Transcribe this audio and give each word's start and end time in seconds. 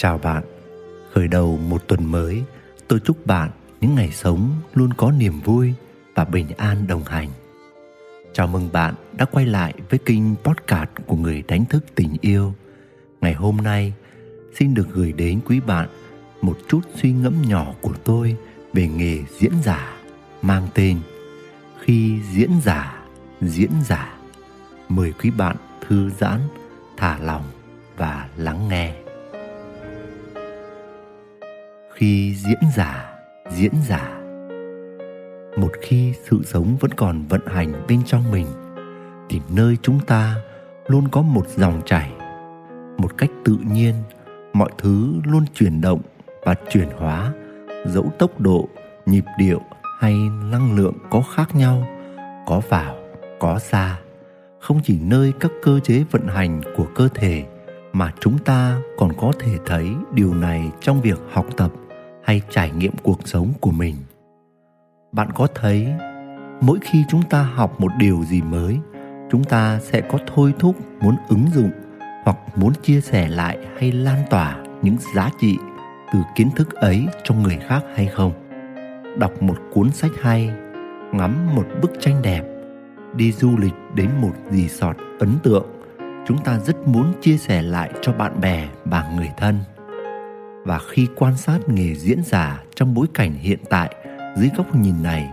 Chào 0.00 0.18
bạn, 0.18 0.42
khởi 1.12 1.28
đầu 1.28 1.56
một 1.56 1.88
tuần 1.88 2.04
mới, 2.04 2.42
tôi 2.88 3.00
chúc 3.04 3.26
bạn 3.26 3.50
những 3.80 3.94
ngày 3.94 4.10
sống 4.12 4.50
luôn 4.74 4.92
có 4.96 5.10
niềm 5.10 5.40
vui 5.40 5.74
và 6.14 6.24
bình 6.24 6.46
an 6.56 6.86
đồng 6.86 7.04
hành. 7.04 7.28
Chào 8.32 8.46
mừng 8.46 8.68
bạn 8.72 8.94
đã 9.16 9.24
quay 9.24 9.46
lại 9.46 9.74
với 9.90 9.98
kênh 9.98 10.36
podcast 10.36 10.90
của 11.06 11.16
người 11.16 11.42
đánh 11.48 11.64
thức 11.64 11.84
tình 11.94 12.16
yêu. 12.20 12.54
Ngày 13.20 13.34
hôm 13.34 13.56
nay, 13.56 13.92
xin 14.54 14.74
được 14.74 14.86
gửi 14.92 15.12
đến 15.12 15.40
quý 15.46 15.60
bạn 15.60 15.88
một 16.42 16.58
chút 16.68 16.80
suy 16.94 17.12
ngẫm 17.12 17.42
nhỏ 17.42 17.74
của 17.80 17.94
tôi 18.04 18.36
về 18.72 18.88
nghề 18.88 19.18
diễn 19.38 19.52
giả 19.64 19.96
mang 20.42 20.68
tên 20.74 20.98
Khi 21.80 22.20
diễn 22.32 22.50
giả, 22.64 23.02
diễn 23.40 23.70
giả. 23.84 24.18
Mời 24.88 25.12
quý 25.12 25.30
bạn 25.30 25.56
thư 25.88 26.10
giãn, 26.10 26.40
thả 26.96 27.18
lòng 27.18 27.44
và 27.96 28.28
lắng 28.36 28.68
nghe. 28.68 29.07
Khi 31.98 32.34
diễn 32.34 32.58
giả, 32.76 33.18
diễn 33.50 33.72
giả. 33.88 34.20
Một 35.56 35.72
khi 35.80 36.14
sự 36.30 36.42
sống 36.44 36.76
vẫn 36.80 36.90
còn 36.96 37.26
vận 37.28 37.40
hành 37.46 37.72
bên 37.88 38.02
trong 38.06 38.30
mình 38.30 38.46
thì 39.28 39.40
nơi 39.48 39.76
chúng 39.82 40.00
ta 40.00 40.34
luôn 40.86 41.08
có 41.08 41.22
một 41.22 41.48
dòng 41.48 41.82
chảy 41.86 42.12
một 42.98 43.18
cách 43.18 43.30
tự 43.44 43.56
nhiên 43.72 43.94
mọi 44.52 44.70
thứ 44.78 45.12
luôn 45.24 45.44
chuyển 45.54 45.80
động 45.80 46.00
và 46.44 46.54
chuyển 46.70 46.88
hóa 46.96 47.32
dẫu 47.86 48.12
tốc 48.18 48.40
độ 48.40 48.68
nhịp 49.06 49.24
điệu 49.38 49.60
hay 50.00 50.14
năng 50.50 50.76
lượng 50.76 50.94
có 51.10 51.22
khác 51.34 51.56
nhau 51.56 51.86
có 52.46 52.60
vào 52.68 52.96
có 53.40 53.58
ra 53.70 54.00
không 54.58 54.80
chỉ 54.84 54.98
nơi 55.00 55.32
các 55.40 55.50
cơ 55.62 55.80
chế 55.80 56.04
vận 56.10 56.26
hành 56.26 56.60
của 56.76 56.86
cơ 56.94 57.08
thể 57.14 57.44
mà 57.92 58.12
chúng 58.20 58.38
ta 58.38 58.78
còn 58.98 59.12
có 59.20 59.32
thể 59.38 59.52
thấy 59.66 59.90
điều 60.12 60.34
này 60.34 60.70
trong 60.80 61.00
việc 61.00 61.18
học 61.30 61.46
tập 61.56 61.70
hay 62.28 62.42
trải 62.50 62.70
nghiệm 62.70 62.92
cuộc 63.02 63.28
sống 63.28 63.52
của 63.60 63.70
mình. 63.70 63.96
Bạn 65.12 65.28
có 65.34 65.46
thấy 65.54 65.88
mỗi 66.60 66.78
khi 66.82 67.04
chúng 67.08 67.22
ta 67.22 67.42
học 67.42 67.80
một 67.80 67.92
điều 67.98 68.24
gì 68.24 68.42
mới, 68.42 68.78
chúng 69.30 69.44
ta 69.44 69.80
sẽ 69.82 70.00
có 70.00 70.18
thôi 70.34 70.54
thúc 70.58 70.76
muốn 71.00 71.16
ứng 71.28 71.46
dụng 71.54 71.70
hoặc 72.24 72.36
muốn 72.56 72.72
chia 72.82 73.00
sẻ 73.00 73.28
lại 73.28 73.58
hay 73.78 73.92
lan 73.92 74.22
tỏa 74.30 74.56
những 74.82 74.96
giá 75.14 75.30
trị 75.40 75.56
từ 76.12 76.18
kiến 76.34 76.50
thức 76.56 76.74
ấy 76.74 77.06
cho 77.24 77.34
người 77.34 77.58
khác 77.68 77.84
hay 77.94 78.06
không? 78.06 78.32
Đọc 79.18 79.42
một 79.42 79.56
cuốn 79.72 79.90
sách 79.90 80.12
hay, 80.20 80.50
ngắm 81.12 81.54
một 81.54 81.66
bức 81.82 81.92
tranh 82.00 82.22
đẹp, 82.22 82.42
đi 83.14 83.32
du 83.32 83.56
lịch 83.56 83.74
đến 83.94 84.10
một 84.20 84.32
resort 84.50 84.98
ấn 85.18 85.30
tượng, 85.42 85.66
chúng 86.26 86.38
ta 86.44 86.58
rất 86.58 86.88
muốn 86.88 87.12
chia 87.20 87.36
sẻ 87.36 87.62
lại 87.62 87.90
cho 88.02 88.12
bạn 88.12 88.40
bè 88.40 88.68
và 88.84 89.12
người 89.16 89.30
thân 89.36 89.58
và 90.68 90.78
khi 90.78 91.08
quan 91.16 91.36
sát 91.36 91.58
nghề 91.68 91.94
diễn 91.94 92.22
giả 92.24 92.62
trong 92.74 92.94
bối 92.94 93.06
cảnh 93.14 93.34
hiện 93.34 93.58
tại 93.70 93.94
dưới 94.36 94.50
góc 94.56 94.76
nhìn 94.76 95.02
này, 95.02 95.30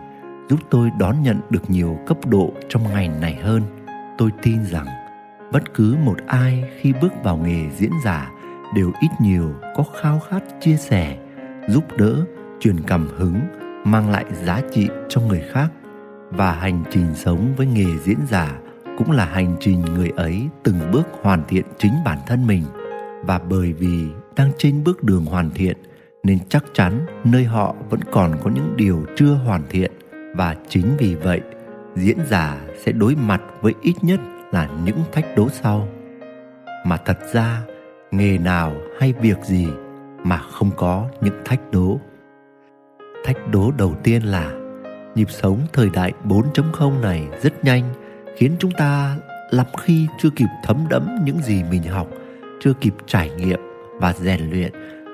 giúp 0.49 0.59
tôi 0.69 0.91
đón 0.99 1.23
nhận 1.23 1.39
được 1.49 1.69
nhiều 1.69 1.97
cấp 2.07 2.17
độ 2.25 2.53
trong 2.69 2.83
ngành 2.93 3.21
này 3.21 3.35
hơn. 3.35 3.61
Tôi 4.17 4.29
tin 4.41 4.65
rằng 4.65 4.85
bất 5.51 5.73
cứ 5.73 5.95
một 6.05 6.17
ai 6.27 6.63
khi 6.81 6.93
bước 7.01 7.13
vào 7.23 7.37
nghề 7.37 7.69
diễn 7.77 7.91
giả 8.03 8.31
đều 8.75 8.91
ít 9.01 9.09
nhiều 9.21 9.53
có 9.75 9.83
khao 10.01 10.19
khát 10.19 10.43
chia 10.61 10.77
sẻ, 10.77 11.17
giúp 11.69 11.83
đỡ, 11.97 12.25
truyền 12.59 12.79
cảm 12.87 13.07
hứng, 13.17 13.39
mang 13.83 14.11
lại 14.11 14.25
giá 14.43 14.61
trị 14.73 14.89
cho 15.09 15.21
người 15.21 15.43
khác. 15.51 15.67
Và 16.29 16.51
hành 16.51 16.83
trình 16.91 17.15
sống 17.15 17.53
với 17.57 17.67
nghề 17.67 17.97
diễn 17.97 18.19
giả 18.29 18.59
cũng 18.97 19.11
là 19.11 19.25
hành 19.25 19.55
trình 19.59 19.81
người 19.81 20.09
ấy 20.15 20.49
từng 20.63 20.91
bước 20.91 21.07
hoàn 21.21 21.43
thiện 21.47 21.65
chính 21.77 21.93
bản 22.05 22.17
thân 22.27 22.47
mình. 22.47 22.63
Và 23.23 23.39
bởi 23.49 23.73
vì 23.73 24.07
đang 24.35 24.51
trên 24.57 24.83
bước 24.83 25.03
đường 25.03 25.25
hoàn 25.25 25.49
thiện, 25.49 25.77
nên 26.23 26.39
chắc 26.49 26.65
chắn 26.73 27.05
nơi 27.23 27.43
họ 27.43 27.75
vẫn 27.89 27.99
còn 28.11 28.35
có 28.43 28.49
những 28.49 28.73
điều 28.77 29.05
chưa 29.15 29.33
hoàn 29.33 29.63
thiện. 29.69 29.91
Và 30.35 30.55
chính 30.67 30.97
vì 30.97 31.15
vậy, 31.15 31.41
diễn 31.95 32.17
giả 32.29 32.61
sẽ 32.77 32.91
đối 32.91 33.15
mặt 33.15 33.41
với 33.61 33.73
ít 33.81 33.93
nhất 34.01 34.19
là 34.51 34.69
những 34.85 34.97
thách 35.11 35.35
đố 35.37 35.49
sau. 35.49 35.87
Mà 36.85 36.97
thật 36.97 37.19
ra, 37.33 37.61
nghề 38.11 38.37
nào 38.37 38.73
hay 38.99 39.13
việc 39.21 39.37
gì 39.43 39.67
mà 40.23 40.37
không 40.37 40.71
có 40.77 41.09
những 41.21 41.41
thách 41.45 41.71
đố? 41.71 41.99
Thách 43.23 43.37
đố 43.51 43.71
đầu 43.77 43.95
tiên 44.03 44.21
là 44.21 44.51
nhịp 45.15 45.31
sống 45.31 45.59
thời 45.73 45.89
đại 45.89 46.13
4.0 46.23 47.01
này 47.01 47.27
rất 47.41 47.63
nhanh, 47.63 47.83
khiến 48.37 48.55
chúng 48.59 48.71
ta 48.71 49.17
lắm 49.51 49.65
khi 49.77 50.07
chưa 50.21 50.29
kịp 50.35 50.49
thấm 50.63 50.85
đẫm 50.89 51.15
những 51.23 51.41
gì 51.41 51.63
mình 51.71 51.83
học, 51.83 52.07
chưa 52.61 52.73
kịp 52.73 52.93
trải 53.07 53.29
nghiệm 53.29 53.74
và 53.99 54.13
rèn 54.13 54.49
luyện, 54.51 54.71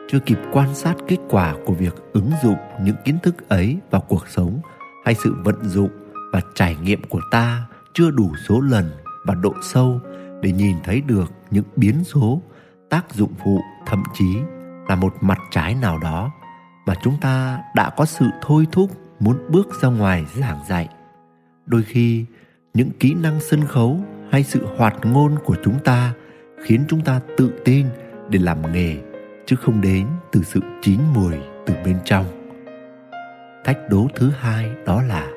chưa 0.10 0.20
kịp 0.20 0.38
quan 0.52 0.76
sát 0.76 0.96
kết 1.08 1.18
quả 1.30 1.56
của 1.66 1.74
việc 1.74 1.96
ứng 2.14 2.32
dụng 2.44 2.58
những 2.84 2.96
kiến 3.06 3.18
thức 3.24 3.50
ấy 3.50 3.78
vào 3.92 4.02
cuộc 4.02 4.28
sống 4.28 4.60
hay 5.06 5.16
sự 5.24 5.36
vận 5.44 5.64
dụng 5.64 5.90
và 6.34 6.42
trải 6.56 6.76
nghiệm 6.84 7.04
của 7.10 7.22
ta 7.32 7.68
chưa 7.94 8.12
đủ 8.12 8.32
số 8.48 8.62
lần 8.62 8.92
và 9.26 9.36
độ 9.36 9.54
sâu 9.62 10.00
để 10.42 10.52
nhìn 10.52 10.76
thấy 10.84 11.02
được 11.02 11.32
những 11.52 11.66
biến 11.76 12.04
số, 12.04 12.42
tác 12.90 13.14
dụng 13.14 13.34
phụ, 13.44 13.62
thậm 13.86 14.04
chí 14.14 14.38
là 14.90 14.96
một 14.96 15.16
mặt 15.22 15.40
trái 15.52 15.76
nào 15.76 15.98
đó 15.98 16.32
mà 16.86 16.94
chúng 17.04 17.18
ta 17.22 17.60
đã 17.76 17.90
có 17.90 18.06
sự 18.06 18.26
thôi 18.42 18.68
thúc 18.72 18.92
muốn 19.20 19.38
bước 19.50 19.82
ra 19.82 19.90
ngoài 19.90 20.26
giảng 20.36 20.60
dạy. 20.70 20.90
Đôi 21.66 21.84
khi, 21.84 22.26
những 22.74 22.90
kỹ 23.00 23.14
năng 23.14 23.40
sân 23.40 23.66
khấu 23.66 24.00
hay 24.32 24.44
sự 24.44 24.68
hoạt 24.78 24.96
ngôn 25.04 25.36
của 25.46 25.56
chúng 25.64 25.80
ta 25.84 26.14
khiến 26.64 26.84
chúng 26.90 27.02
ta 27.02 27.20
tự 27.38 27.54
tin 27.66 27.86
để 28.32 28.40
làm 28.40 28.74
nghề, 28.74 28.96
chứ 29.46 29.56
không 29.56 29.82
đến 29.82 30.08
từ 30.32 30.44
sự 30.44 30.60
chín 30.82 31.00
mùi 31.14 31.34
từ 31.66 31.74
bên 31.86 31.98
trong. 32.06 32.26
Thách 33.66 33.78
đố 33.90 34.08
thứ 34.16 34.30
hai 34.40 34.72
đó 34.86 35.02
là, 35.02 35.28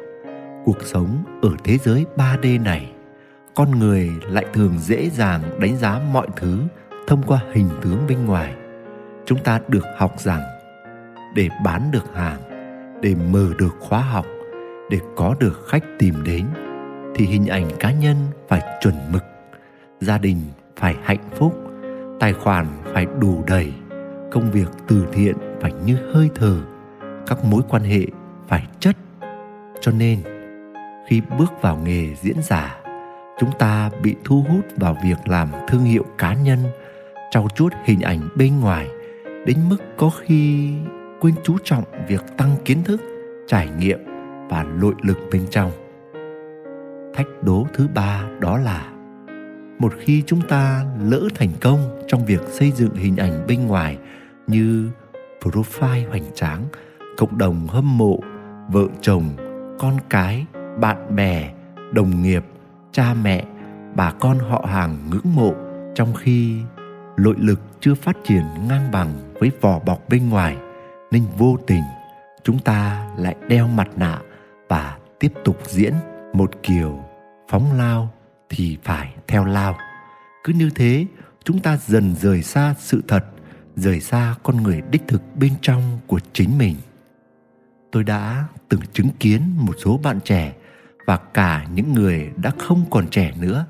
cuộc 0.65 0.83
sống 0.83 1.25
ở 1.43 1.51
thế 1.65 1.79
giới 1.79 2.07
3D 2.17 2.63
này, 2.63 2.93
con 3.55 3.79
người 3.79 4.11
lại 4.29 4.47
thường 4.53 4.79
dễ 4.79 5.11
dàng 5.11 5.43
đánh 5.61 5.77
giá 5.77 6.01
mọi 6.13 6.27
thứ 6.37 6.59
thông 7.07 7.23
qua 7.23 7.41
hình 7.53 7.69
tướng 7.83 8.07
bên 8.09 8.27
ngoài. 8.27 8.55
Chúng 9.27 9.39
ta 9.39 9.61
được 9.69 9.85
học 9.97 10.21
rằng, 10.21 10.43
để 11.35 11.49
bán 11.65 11.91
được 11.91 12.15
hàng, 12.15 12.41
để 13.03 13.15
mở 13.33 13.49
được 13.59 13.77
khóa 13.81 14.01
học, 14.01 14.27
để 14.91 14.99
có 15.17 15.35
được 15.41 15.67
khách 15.69 15.85
tìm 15.99 16.15
đến, 16.25 16.47
thì 17.15 17.27
hình 17.27 17.47
ảnh 17.47 17.69
cá 17.81 17.93
nhân 17.93 18.17
phải 18.49 18.63
chuẩn 18.81 18.95
mực, 19.13 19.25
gia 20.01 20.19
đình 20.19 20.39
phải 20.77 20.97
hạnh 21.03 21.31
phúc 21.33 21.64
tài 22.21 22.33
khoản 22.33 22.67
phải 22.93 23.07
đủ 23.21 23.45
đầy, 23.47 23.73
công 24.33 24.51
việc 24.51 24.69
từ 24.89 25.07
thiện 25.13 25.37
phải 25.61 25.73
như 25.85 25.97
hơi 26.13 26.31
thở, 26.35 26.57
các 27.27 27.45
mối 27.45 27.63
quan 27.69 27.83
hệ 27.83 28.07
phải 28.49 28.67
chất. 28.81 28.97
Cho 29.81 29.93
nên, 29.93 30.19
khi 31.09 31.23
bước 31.39 31.53
vào 31.63 31.77
nghề 31.77 32.15
diễn 32.15 32.37
giả, 32.43 32.81
chúng 33.39 33.51
ta 33.59 33.91
bị 34.03 34.15
thu 34.25 34.45
hút 34.49 34.65
vào 34.77 34.97
việc 35.05 35.29
làm 35.29 35.49
thương 35.69 35.85
hiệu 35.85 36.05
cá 36.19 36.35
nhân, 36.35 36.59
trau 37.31 37.49
chuốt 37.55 37.73
hình 37.85 38.01
ảnh 38.01 38.29
bên 38.37 38.61
ngoài, 38.61 38.89
đến 39.47 39.59
mức 39.69 39.77
có 39.97 40.11
khi 40.11 40.73
quên 41.21 41.35
chú 41.43 41.57
trọng 41.65 41.85
việc 42.09 42.25
tăng 42.37 42.57
kiến 42.65 42.85
thức, 42.85 43.01
trải 43.47 43.69
nghiệm 43.79 43.99
và 44.49 44.63
nội 44.63 44.95
lực 45.03 45.19
bên 45.33 45.47
trong. 45.51 45.71
Thách 47.15 47.27
đố 47.43 47.67
thứ 47.75 47.89
ba 47.95 48.25
đó 48.41 48.59
là, 48.59 48.91
một 49.79 49.93
khi 49.99 50.23
chúng 50.27 50.41
ta 50.41 50.85
lỡ 51.01 51.29
thành 51.35 51.51
công 51.61 52.04
trong 52.15 52.25
việc 52.25 52.41
xây 52.49 52.71
dựng 52.71 52.95
hình 52.95 53.17
ảnh 53.17 53.47
bên 53.49 53.67
ngoài 53.67 53.99
như 54.47 54.91
profile 55.41 56.09
hoành 56.09 56.35
tráng, 56.35 56.65
cộng 57.17 57.39
đồng 57.39 57.67
hâm 57.67 57.99
mộ, 57.99 58.19
vợ 58.69 58.87
chồng, 59.01 59.25
con 59.79 59.97
cái, 60.11 60.47
bạn 60.81 61.17
bè, 61.17 61.53
đồng 61.93 62.23
nghiệp, 62.23 62.45
cha 62.93 63.15
mẹ, 63.23 63.45
bà 63.95 64.11
con 64.11 64.39
họ 64.39 64.65
hàng 64.69 64.97
ngưỡng 65.11 65.35
mộ, 65.35 65.55
trong 65.95 66.15
khi 66.15 66.57
nội 67.17 67.35
lực 67.39 67.61
chưa 67.81 67.95
phát 67.95 68.17
triển 68.25 68.45
ngang 68.69 68.91
bằng 68.93 69.09
với 69.41 69.51
vỏ 69.61 69.79
bọc 69.79 70.09
bên 70.09 70.31
ngoài, 70.31 70.57
nên 71.11 71.23
vô 71.39 71.57
tình 71.67 71.83
chúng 72.43 72.59
ta 72.59 73.07
lại 73.19 73.37
đeo 73.49 73.69
mặt 73.69 73.89
nạ 73.97 74.21
và 74.69 74.99
tiếp 75.19 75.33
tục 75.45 75.59
diễn 75.67 75.93
một 76.33 76.51
kiểu 76.63 76.99
phóng 77.49 77.73
lao 77.79 78.09
thì 78.49 78.79
phải 78.85 79.15
theo 79.29 79.45
lao. 79.45 79.77
Cứ 80.45 80.53
như 80.53 80.71
thế 80.75 81.07
chúng 81.45 81.59
ta 81.61 81.77
dần 81.77 82.15
rời 82.21 82.43
xa 82.43 82.75
sự 82.79 83.03
thật, 83.09 83.25
rời 83.77 84.01
xa 84.01 84.35
con 84.43 84.63
người 84.63 84.83
đích 84.91 85.03
thực 85.09 85.23
bên 85.37 85.53
trong 85.61 85.99
của 86.07 86.21
chính 86.33 86.59
mình. 86.59 86.77
Tôi 87.93 88.05
đã 88.05 88.47
từng 88.69 88.81
chứng 88.93 89.09
kiến 89.21 89.43
một 89.57 89.77
số 89.85 90.01
bạn 90.03 90.21
trẻ 90.21 90.55
và 91.07 91.17
cả 91.17 91.67
những 91.75 91.93
người 91.93 92.31
đã 92.37 92.53
không 92.59 92.85
còn 92.91 93.09
trẻ 93.09 93.33
nữa 93.41 93.67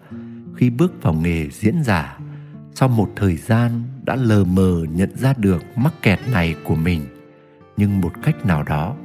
khi 0.56 0.70
bước 0.70 1.02
vào 1.02 1.14
nghề 1.14 1.48
diễn 1.50 1.82
giả 1.82 2.18
sau 2.74 2.88
một 2.88 3.10
thời 3.16 3.36
gian 3.36 3.82
đã 4.04 4.16
lờ 4.16 4.44
mờ 4.44 4.84
nhận 4.92 5.16
ra 5.16 5.34
được 5.36 5.62
mắc 5.78 5.92
kẹt 6.02 6.18
này 6.32 6.56
của 6.64 6.74
mình. 6.74 7.06
Nhưng 7.76 8.00
một 8.00 8.12
cách 8.22 8.46
nào 8.46 8.62
đó, 8.62 8.96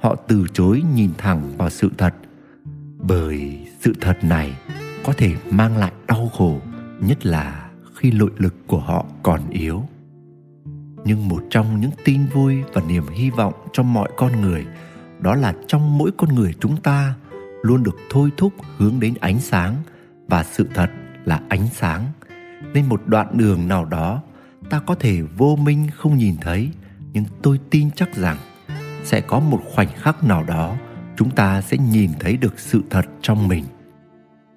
họ 0.00 0.16
từ 0.28 0.46
chối 0.52 0.82
nhìn 0.94 1.10
thẳng 1.18 1.56
vào 1.56 1.70
sự 1.70 1.90
thật, 1.98 2.14
bởi 2.98 3.66
sự 3.80 3.92
thật 4.00 4.18
này 4.22 4.52
có 5.04 5.12
thể 5.12 5.34
mang 5.50 5.76
lại 5.76 5.92
đau 6.06 6.30
khổ, 6.38 6.60
nhất 7.00 7.26
là 7.26 7.67
khi 7.98 8.10
nội 8.10 8.30
lực 8.36 8.54
của 8.66 8.78
họ 8.78 9.06
còn 9.22 9.50
yếu. 9.50 9.82
Nhưng 11.04 11.28
một 11.28 11.42
trong 11.50 11.80
những 11.80 11.90
tin 12.04 12.26
vui 12.26 12.62
và 12.72 12.82
niềm 12.88 13.04
hy 13.08 13.30
vọng 13.30 13.54
cho 13.72 13.82
mọi 13.82 14.10
con 14.16 14.40
người 14.40 14.66
đó 15.20 15.34
là 15.34 15.54
trong 15.66 15.98
mỗi 15.98 16.10
con 16.18 16.34
người 16.34 16.54
chúng 16.60 16.76
ta 16.76 17.14
luôn 17.62 17.82
được 17.82 17.96
thôi 18.10 18.30
thúc 18.36 18.52
hướng 18.76 19.00
đến 19.00 19.14
ánh 19.20 19.40
sáng 19.40 19.76
và 20.28 20.44
sự 20.44 20.68
thật 20.74 20.90
là 21.24 21.40
ánh 21.48 21.68
sáng. 21.72 22.04
Nên 22.74 22.88
một 22.88 23.02
đoạn 23.06 23.38
đường 23.38 23.68
nào 23.68 23.84
đó 23.84 24.22
ta 24.70 24.80
có 24.86 24.94
thể 24.94 25.22
vô 25.22 25.56
minh 25.56 25.86
không 25.96 26.16
nhìn 26.16 26.36
thấy, 26.40 26.70
nhưng 27.12 27.24
tôi 27.42 27.60
tin 27.70 27.90
chắc 27.90 28.14
rằng 28.14 28.36
sẽ 29.04 29.20
có 29.20 29.40
một 29.40 29.62
khoảnh 29.74 29.88
khắc 29.96 30.24
nào 30.24 30.44
đó 30.44 30.76
chúng 31.16 31.30
ta 31.30 31.60
sẽ 31.60 31.76
nhìn 31.76 32.10
thấy 32.20 32.36
được 32.36 32.58
sự 32.58 32.82
thật 32.90 33.06
trong 33.22 33.48
mình. 33.48 33.64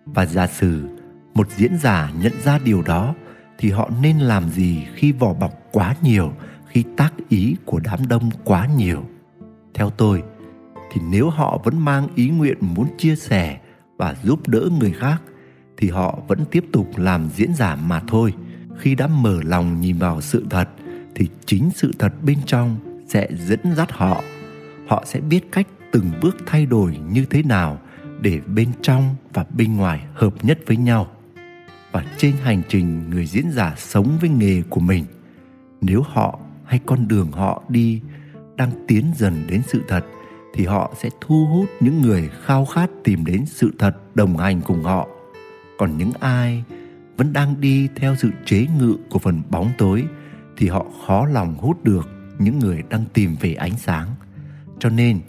Và 0.05 0.25
giả 0.25 0.47
sử 0.47 0.87
một 1.33 1.47
diễn 1.57 1.77
giả 1.77 2.11
nhận 2.21 2.33
ra 2.43 2.59
điều 2.63 2.81
đó 2.81 3.13
thì 3.61 3.71
họ 3.71 3.89
nên 4.01 4.19
làm 4.19 4.49
gì 4.49 4.85
khi 4.95 5.11
vỏ 5.11 5.33
bọc 5.33 5.51
quá 5.71 5.95
nhiều, 6.01 6.33
khi 6.67 6.83
tác 6.97 7.13
ý 7.29 7.55
của 7.65 7.79
đám 7.79 8.07
đông 8.07 8.29
quá 8.43 8.67
nhiều? 8.77 9.03
Theo 9.73 9.89
tôi, 9.89 10.23
thì 10.91 11.01
nếu 11.09 11.29
họ 11.29 11.61
vẫn 11.63 11.85
mang 11.85 12.07
ý 12.15 12.29
nguyện 12.29 12.57
muốn 12.61 12.87
chia 12.97 13.15
sẻ 13.15 13.59
và 13.97 14.15
giúp 14.23 14.47
đỡ 14.47 14.69
người 14.79 14.91
khác, 14.91 15.21
thì 15.77 15.89
họ 15.89 16.19
vẫn 16.27 16.45
tiếp 16.51 16.65
tục 16.71 16.87
làm 16.97 17.29
diễn 17.35 17.53
giả 17.53 17.75
mà 17.75 18.01
thôi. 18.07 18.33
Khi 18.77 18.95
đã 18.95 19.07
mở 19.07 19.39
lòng 19.43 19.81
nhìn 19.81 19.97
vào 19.97 20.21
sự 20.21 20.45
thật, 20.49 20.69
thì 21.15 21.27
chính 21.45 21.69
sự 21.75 21.91
thật 21.99 22.13
bên 22.23 22.37
trong 22.45 22.77
sẽ 23.07 23.27
dẫn 23.47 23.59
dắt 23.75 23.91
họ. 23.91 24.23
Họ 24.87 25.03
sẽ 25.05 25.19
biết 25.19 25.51
cách 25.51 25.67
từng 25.91 26.11
bước 26.21 26.37
thay 26.45 26.65
đổi 26.65 26.97
như 27.11 27.25
thế 27.25 27.43
nào 27.43 27.79
để 28.21 28.39
bên 28.55 28.69
trong 28.81 29.15
và 29.33 29.45
bên 29.57 29.77
ngoài 29.77 30.01
hợp 30.13 30.33
nhất 30.41 30.59
với 30.65 30.77
nhau 30.77 31.07
và 31.91 32.05
trên 32.17 32.33
hành 32.43 32.61
trình 32.69 33.09
người 33.09 33.25
diễn 33.25 33.51
giả 33.51 33.73
sống 33.77 34.17
với 34.21 34.29
nghề 34.29 34.61
của 34.69 34.79
mình. 34.79 35.05
Nếu 35.81 36.01
họ 36.01 36.39
hay 36.65 36.79
con 36.85 37.07
đường 37.07 37.31
họ 37.31 37.63
đi 37.69 38.01
đang 38.55 38.71
tiến 38.87 39.05
dần 39.15 39.43
đến 39.47 39.61
sự 39.67 39.81
thật, 39.87 40.05
thì 40.53 40.65
họ 40.65 40.93
sẽ 41.01 41.09
thu 41.21 41.45
hút 41.45 41.69
những 41.79 42.01
người 42.01 42.29
khao 42.43 42.65
khát 42.65 42.89
tìm 43.03 43.25
đến 43.25 43.45
sự 43.45 43.73
thật 43.79 44.15
đồng 44.15 44.37
hành 44.37 44.61
cùng 44.61 44.83
họ. 44.83 45.07
Còn 45.77 45.97
những 45.97 46.11
ai 46.19 46.63
vẫn 47.17 47.33
đang 47.33 47.61
đi 47.61 47.87
theo 47.95 48.15
sự 48.15 48.31
chế 48.45 48.67
ngự 48.79 48.97
của 49.09 49.19
phần 49.19 49.41
bóng 49.49 49.71
tối, 49.77 50.05
thì 50.57 50.67
họ 50.67 50.85
khó 51.07 51.25
lòng 51.25 51.55
hút 51.57 51.83
được 51.83 52.09
những 52.39 52.59
người 52.59 52.83
đang 52.89 53.05
tìm 53.13 53.35
về 53.39 53.53
ánh 53.53 53.77
sáng. 53.77 54.07
Cho 54.79 54.89
nên, 54.89 55.19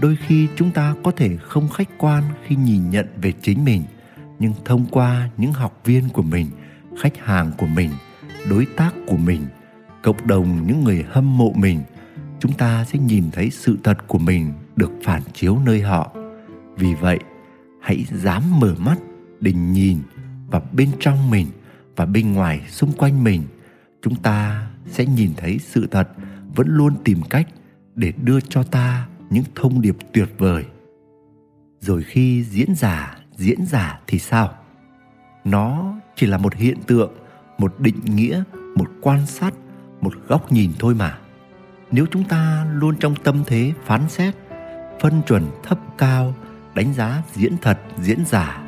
đôi 0.00 0.16
khi 0.26 0.48
chúng 0.56 0.70
ta 0.70 0.94
có 1.04 1.10
thể 1.10 1.36
không 1.36 1.68
khách 1.68 1.88
quan 1.98 2.24
khi 2.46 2.56
nhìn 2.56 2.90
nhận 2.90 3.06
về 3.22 3.32
chính 3.42 3.64
mình 3.64 3.82
nhưng 4.38 4.52
thông 4.64 4.86
qua 4.90 5.30
những 5.36 5.52
học 5.52 5.80
viên 5.84 6.08
của 6.08 6.22
mình, 6.22 6.46
khách 7.02 7.18
hàng 7.18 7.52
của 7.58 7.66
mình, 7.66 7.90
đối 8.50 8.66
tác 8.76 8.94
của 9.06 9.16
mình, 9.16 9.46
cộng 10.02 10.26
đồng 10.26 10.66
những 10.66 10.84
người 10.84 11.04
hâm 11.08 11.38
mộ 11.38 11.52
mình, 11.56 11.80
chúng 12.40 12.52
ta 12.52 12.84
sẽ 12.84 12.98
nhìn 12.98 13.24
thấy 13.32 13.50
sự 13.50 13.78
thật 13.84 14.08
của 14.08 14.18
mình 14.18 14.52
được 14.76 14.90
phản 15.02 15.22
chiếu 15.32 15.58
nơi 15.66 15.80
họ. 15.80 16.12
Vì 16.76 16.94
vậy, 16.94 17.18
hãy 17.80 18.04
dám 18.12 18.60
mở 18.60 18.74
mắt 18.78 18.98
để 19.40 19.52
nhìn 19.52 19.98
vào 20.46 20.62
bên 20.72 20.90
trong 21.00 21.30
mình 21.30 21.46
và 21.96 22.06
bên 22.06 22.32
ngoài 22.32 22.60
xung 22.68 22.92
quanh 22.92 23.24
mình. 23.24 23.42
Chúng 24.02 24.16
ta 24.16 24.66
sẽ 24.86 25.06
nhìn 25.06 25.30
thấy 25.36 25.58
sự 25.58 25.86
thật 25.90 26.08
vẫn 26.54 26.68
luôn 26.68 26.94
tìm 27.04 27.22
cách 27.30 27.48
để 27.94 28.12
đưa 28.22 28.40
cho 28.40 28.62
ta 28.62 29.08
những 29.30 29.44
thông 29.54 29.80
điệp 29.80 29.96
tuyệt 30.12 30.28
vời. 30.38 30.64
Rồi 31.80 32.02
khi 32.02 32.44
diễn 32.44 32.74
giả 32.74 33.15
diễn 33.36 33.66
giả 33.66 34.00
thì 34.06 34.18
sao? 34.18 34.54
Nó 35.44 35.94
chỉ 36.16 36.26
là 36.26 36.38
một 36.38 36.54
hiện 36.54 36.82
tượng, 36.86 37.12
một 37.58 37.74
định 37.78 38.00
nghĩa, 38.04 38.42
một 38.76 38.90
quan 39.00 39.26
sát, 39.26 39.54
một 40.00 40.12
góc 40.28 40.52
nhìn 40.52 40.72
thôi 40.78 40.94
mà. 40.94 41.18
Nếu 41.90 42.06
chúng 42.10 42.24
ta 42.24 42.66
luôn 42.72 42.96
trong 43.00 43.14
tâm 43.14 43.42
thế 43.46 43.72
phán 43.84 44.08
xét, 44.08 44.34
phân 45.00 45.22
chuẩn 45.26 45.42
thấp 45.62 45.78
cao, 45.98 46.34
đánh 46.74 46.94
giá 46.94 47.22
diễn 47.32 47.56
thật, 47.62 47.78
diễn 47.98 48.24
giả, 48.26 48.62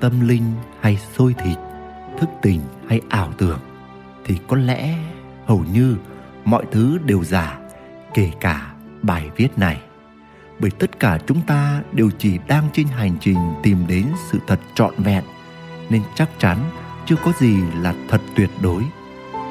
tâm 0.00 0.28
linh 0.28 0.52
hay 0.80 0.98
sôi 1.16 1.34
thịt, 1.34 1.58
thức 2.18 2.30
tình 2.42 2.60
hay 2.88 3.00
ảo 3.08 3.32
tưởng, 3.38 3.60
thì 4.24 4.38
có 4.48 4.56
lẽ 4.56 4.98
hầu 5.46 5.64
như 5.72 5.96
mọi 6.44 6.64
thứ 6.72 6.98
đều 7.04 7.24
giả, 7.24 7.58
kể 8.14 8.30
cả 8.40 8.74
bài 9.02 9.30
viết 9.36 9.58
này 9.58 9.80
bởi 10.60 10.70
tất 10.70 11.00
cả 11.00 11.18
chúng 11.26 11.40
ta 11.40 11.82
đều 11.92 12.10
chỉ 12.18 12.38
đang 12.48 12.68
trên 12.72 12.86
hành 12.86 13.16
trình 13.20 13.38
tìm 13.62 13.86
đến 13.88 14.06
sự 14.30 14.38
thật 14.46 14.60
trọn 14.74 14.94
vẹn, 14.98 15.24
nên 15.90 16.02
chắc 16.14 16.30
chắn 16.38 16.58
chưa 17.06 17.16
có 17.24 17.32
gì 17.38 17.56
là 17.80 17.94
thật 18.08 18.20
tuyệt 18.34 18.50
đối. 18.62 18.82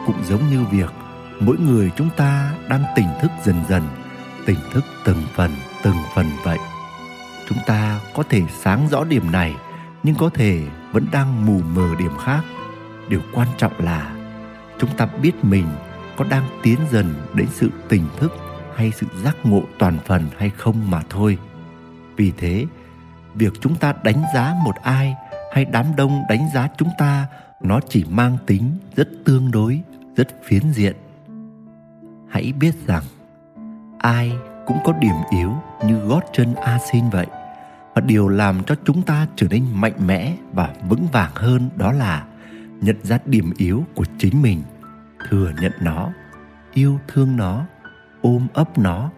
Cũng 0.05 0.23
giống 0.23 0.49
như 0.49 0.63
việc 0.71 0.89
mỗi 1.39 1.57
người 1.57 1.91
chúng 1.95 2.09
ta 2.17 2.51
đang 2.69 2.83
tỉnh 2.95 3.07
thức 3.21 3.31
dần 3.43 3.55
dần, 3.69 3.83
tỉnh 4.45 4.59
thức 4.73 4.83
từng 5.05 5.23
phần 5.35 5.51
từng 5.83 5.97
phần 6.15 6.25
vậy. 6.43 6.57
Chúng 7.49 7.57
ta 7.65 7.99
có 8.13 8.23
thể 8.29 8.41
sáng 8.59 8.87
rõ 8.91 9.03
điểm 9.03 9.31
này, 9.31 9.55
nhưng 10.03 10.15
có 10.15 10.29
thể 10.33 10.63
vẫn 10.91 11.07
đang 11.11 11.45
mù 11.45 11.61
mờ 11.75 11.95
điểm 11.99 12.17
khác. 12.25 12.41
Điều 13.09 13.21
quan 13.33 13.47
trọng 13.57 13.73
là 13.79 14.15
chúng 14.79 14.89
ta 14.97 15.05
biết 15.05 15.45
mình 15.45 15.67
có 16.17 16.25
đang 16.29 16.43
tiến 16.63 16.79
dần 16.91 17.13
đến 17.33 17.47
sự 17.51 17.69
tỉnh 17.89 18.03
thức 18.17 18.33
hay 18.79 18.91
sự 18.91 19.07
giác 19.23 19.37
ngộ 19.43 19.63
toàn 19.79 19.97
phần 20.05 20.27
hay 20.37 20.49
không 20.49 20.91
mà 20.91 21.01
thôi. 21.09 21.37
Vì 22.15 22.31
thế, 22.37 22.65
việc 23.35 23.53
chúng 23.61 23.75
ta 23.75 23.93
đánh 24.03 24.23
giá 24.33 24.55
một 24.63 24.75
ai 24.83 25.15
hay 25.53 25.65
đám 25.65 25.85
đông 25.95 26.23
đánh 26.29 26.49
giá 26.53 26.67
chúng 26.77 26.89
ta, 26.97 27.27
nó 27.61 27.79
chỉ 27.89 28.05
mang 28.09 28.37
tính 28.45 28.71
rất 28.95 29.09
tương 29.25 29.51
đối, 29.51 29.81
rất 30.15 30.27
phiến 30.43 30.71
diện. 30.71 30.95
Hãy 32.29 32.53
biết 32.59 32.75
rằng, 32.87 33.03
ai 33.99 34.31
cũng 34.65 34.77
có 34.85 34.93
điểm 34.93 35.15
yếu 35.31 35.53
như 35.85 35.99
gót 35.99 36.21
chân 36.33 36.55
a 36.55 36.79
xin 36.91 37.09
vậy, 37.09 37.27
và 37.95 38.01
điều 38.01 38.27
làm 38.27 38.63
cho 38.63 38.75
chúng 38.85 39.01
ta 39.01 39.27
trở 39.35 39.47
nên 39.49 39.65
mạnh 39.73 39.97
mẽ 40.05 40.35
và 40.53 40.73
vững 40.89 41.07
vàng 41.11 41.31
hơn 41.35 41.69
đó 41.75 41.91
là 41.91 42.25
nhận 42.81 42.97
ra 43.03 43.19
điểm 43.25 43.53
yếu 43.57 43.83
của 43.95 44.05
chính 44.17 44.41
mình, 44.41 44.63
thừa 45.29 45.51
nhận 45.61 45.71
nó, 45.81 46.09
yêu 46.73 46.99
thương 47.07 47.37
nó 47.37 47.65
ôm 48.21 48.47
ấp 48.53 48.77
nó 48.77 49.09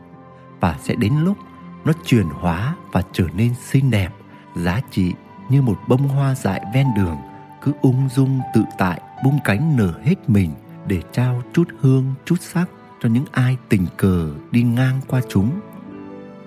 và 0.59 0.77
sẽ 0.81 0.95
đến 0.95 1.13
lúc 1.23 1.37
nó 1.85 1.93
chuyển 2.05 2.27
hóa 2.27 2.75
và 2.91 3.03
trở 3.11 3.25
nên 3.33 3.53
xinh 3.53 3.91
đẹp, 3.91 4.09
giá 4.55 4.81
trị 4.91 5.13
như 5.49 5.61
một 5.61 5.79
bông 5.87 6.07
hoa 6.07 6.35
dại 6.35 6.61
ven 6.73 6.87
đường 6.95 7.17
cứ 7.61 7.71
ung 7.81 8.09
dung 8.09 8.39
tự 8.53 8.63
tại, 8.77 9.01
bung 9.23 9.39
cánh 9.43 9.77
nở 9.77 9.93
hết 10.03 10.29
mình 10.29 10.51
để 10.87 11.01
trao 11.11 11.41
chút 11.53 11.67
hương, 11.79 12.13
chút 12.25 12.41
sắc 12.41 12.69
cho 13.01 13.09
những 13.09 13.25
ai 13.31 13.57
tình 13.69 13.85
cờ 13.97 14.29
đi 14.51 14.63
ngang 14.63 15.01
qua 15.07 15.21
chúng. 15.29 15.51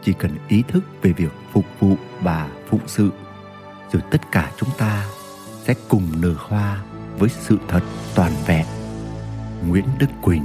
Chỉ 0.02 0.12
cần 0.12 0.30
ý 0.48 0.62
thức 0.68 0.84
về 1.02 1.12
việc 1.12 1.32
phục 1.52 1.64
vụ 1.80 1.96
và 2.20 2.48
phụng 2.68 2.86
sự, 2.86 3.10
rồi 3.92 4.02
tất 4.10 4.20
cả 4.32 4.52
chúng 4.56 4.68
ta 4.78 5.04
sẽ 5.62 5.74
cùng 5.88 6.02
nở 6.20 6.34
hoa 6.38 6.82
với 7.18 7.28
sự 7.28 7.58
thật 7.68 7.82
toàn 8.14 8.32
vẹn. 8.46 8.66
Nguyễn 9.68 9.84
đức 9.98 10.06
quỳnh 10.22 10.44